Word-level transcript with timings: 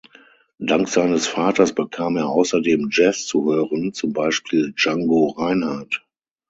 Dank 0.57 0.89
seines 0.89 1.27
Vaters 1.27 1.75
bekam 1.75 2.17
er 2.17 2.25
außerdem 2.27 2.87
Jazz 2.91 3.27
zu 3.27 3.45
hören, 3.53 3.93
zum 3.93 4.13
Beispiel 4.13 4.73
Django 4.75 5.27
Reinhardt. 5.37 6.03